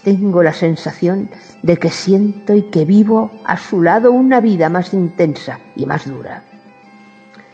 Tengo 0.03 0.43
la 0.43 0.51
sensación 0.51 1.29
de 1.63 1.77
que 1.77 1.91
siento 1.91 2.53
y 2.55 2.63
que 2.63 2.83
vivo 2.83 3.31
a 3.45 3.55
su 3.55 3.81
lado 3.81 4.11
una 4.11 4.41
vida 4.41 4.67
más 4.67 4.93
intensa 4.93 5.61
y 5.77 5.85
más 5.85 6.05
dura. 6.05 6.43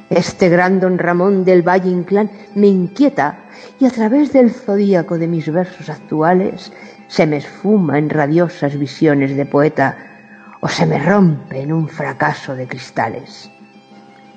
Este 0.10 0.50
gran 0.50 0.80
don 0.80 1.00
Ramón 1.00 1.46
del 1.46 1.68
Valle 1.68 1.90
Inclán 1.90 2.30
me 2.54 2.68
inquieta 2.68 3.40
y 3.80 3.86
a 3.86 3.90
través 3.90 4.34
del 4.34 4.52
zodíaco 4.52 5.18
de 5.18 5.28
mis 5.28 5.52
versos 5.52 5.90
actuales 5.90 6.72
se 7.08 7.26
me 7.26 7.38
esfuma 7.38 7.98
en 7.98 8.10
radiosas 8.10 8.78
visiones 8.78 9.36
de 9.36 9.46
poeta 9.46 9.98
o 10.60 10.68
se 10.68 10.86
me 10.86 11.00
rompe 11.00 11.62
en 11.62 11.74
un 11.74 11.88
fracaso 11.88 12.56
de 12.56 12.68
cristales. 12.68 13.50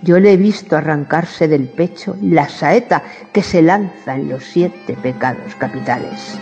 Yo 0.03 0.19
le 0.21 0.33
he 0.33 0.37
visto 0.37 0.77
arrancarse 0.77 1.49
del 1.49 1.69
pecho 1.69 2.16
la 2.23 2.49
saeta 2.49 3.03
que 3.33 3.43
se 3.43 3.61
lanza 3.61 4.14
en 4.14 4.29
los 4.29 4.45
siete 4.45 4.95
pecados 4.95 5.55
capitales. 5.57 6.39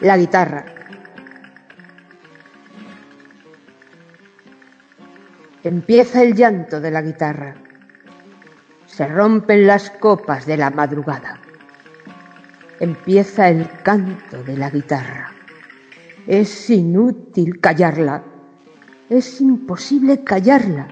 La 0.00 0.16
guitarra. 0.16 0.64
Empieza 5.62 6.22
el 6.22 6.34
llanto 6.34 6.80
de 6.80 6.90
la 6.90 7.02
guitarra. 7.02 7.54
Se 8.86 9.06
rompen 9.08 9.66
las 9.66 9.90
copas 9.90 10.46
de 10.46 10.56
la 10.56 10.70
madrugada. 10.70 11.40
Empieza 12.78 13.48
el 13.48 13.68
canto 13.82 14.42
de 14.44 14.56
la 14.56 14.70
guitarra. 14.70 15.32
Es 16.26 16.70
inútil 16.70 17.60
callarla. 17.60 18.22
Es 19.08 19.40
imposible 19.40 20.22
callarla. 20.22 20.88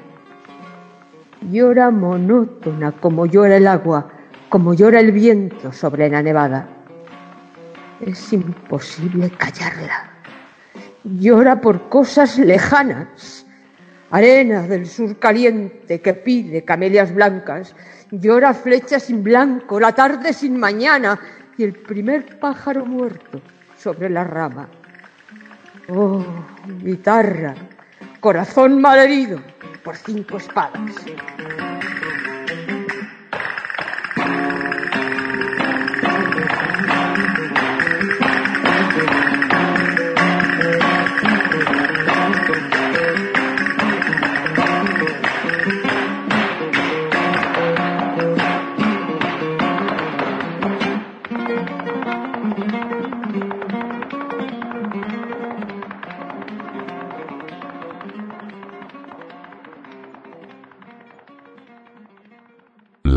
Llora 1.50 1.90
monótona 1.90 2.92
como 2.92 3.26
llora 3.26 3.56
el 3.56 3.66
agua, 3.66 4.08
como 4.48 4.72
llora 4.72 5.00
el 5.00 5.12
viento 5.12 5.72
sobre 5.72 6.08
la 6.08 6.22
nevada. 6.22 6.73
Es 8.00 8.32
imposible 8.32 9.30
callarla. 9.30 10.10
Llora 11.04 11.60
por 11.60 11.88
cosas 11.88 12.38
lejanas. 12.38 13.46
Arena 14.10 14.62
del 14.62 14.86
sur 14.86 15.18
caliente 15.18 16.00
que 16.00 16.14
pide 16.14 16.64
camelias 16.64 17.14
blancas. 17.14 17.74
Llora 18.10 18.54
flecha 18.54 19.00
sin 19.00 19.22
blanco, 19.22 19.80
la 19.80 19.92
tarde 19.92 20.32
sin 20.32 20.58
mañana 20.58 21.18
y 21.56 21.64
el 21.64 21.72
primer 21.72 22.38
pájaro 22.38 22.84
muerto 22.84 23.40
sobre 23.76 24.10
la 24.10 24.24
rama. 24.24 24.68
Oh, 25.88 26.24
guitarra, 26.82 27.54
corazón 28.20 28.80
malherido 28.80 29.40
por 29.84 29.96
cinco 29.96 30.38
espadas. 30.38 30.80